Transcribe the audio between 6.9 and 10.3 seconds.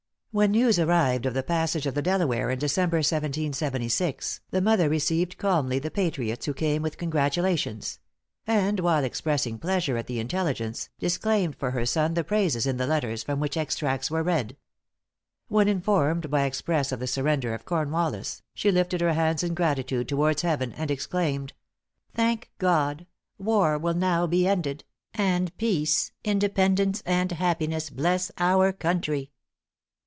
congratulations; and while expressing pleasure at the